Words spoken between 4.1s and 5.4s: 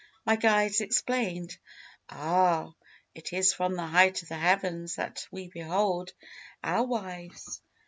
of the heavens that